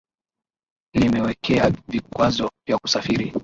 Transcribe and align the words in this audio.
limemwekea 0.95 1.69
vikwazo 1.87 2.51
vya 2.67 2.77
kusafiri 2.77 3.33